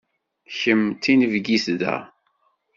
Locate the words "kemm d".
0.59-0.99